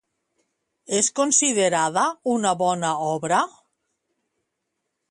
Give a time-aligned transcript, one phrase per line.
[0.99, 2.07] És considerada
[2.37, 3.45] una bona obra?